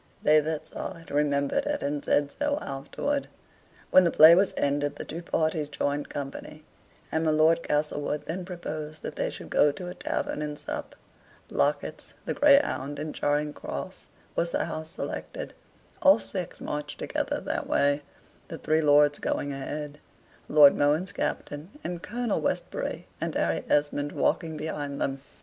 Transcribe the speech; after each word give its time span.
They 0.23 0.39
that 0.39 0.67
saw 0.69 0.95
it 0.95 1.11
remembered 1.11 1.67
it, 1.67 1.83
and 1.83 2.03
said 2.03 2.31
so 2.31 2.57
afterward. 2.59 3.27
When 3.91 4.03
the 4.03 4.09
play 4.09 4.33
was 4.33 4.51
ended 4.57 4.95
the 4.95 5.05
two 5.05 5.21
parties 5.21 5.69
joined 5.69 6.09
company; 6.09 6.63
and 7.11 7.23
my 7.23 7.29
Lord 7.29 7.61
Castlewood 7.61 8.25
then 8.25 8.43
proposed 8.43 9.03
that 9.03 9.15
they 9.15 9.29
should 9.29 9.51
go 9.51 9.71
to 9.71 9.89
a 9.89 9.93
tavern 9.93 10.41
and 10.41 10.57
sup. 10.57 10.95
Lockit's, 11.51 12.15
the 12.25 12.33
"Greyhound," 12.33 12.97
in 12.97 13.13
Charing 13.13 13.53
Cross, 13.53 14.07
was 14.35 14.49
the 14.49 14.65
house 14.65 14.89
selected. 14.89 15.53
All 16.01 16.17
six 16.17 16.59
marched 16.59 16.97
together 16.97 17.39
that 17.39 17.67
way; 17.67 18.01
the 18.47 18.57
three 18.57 18.81
lords 18.81 19.19
going 19.19 19.53
a 19.53 19.57
head, 19.59 19.99
Lord 20.49 20.75
Mohun's 20.75 21.11
captain, 21.11 21.69
and 21.83 22.01
Colonel 22.01 22.41
Westbury, 22.41 23.05
and 23.21 23.35
Harry 23.35 23.63
Esmond, 23.69 24.13
walking 24.13 24.57
behind 24.57 24.99
them. 24.99 25.21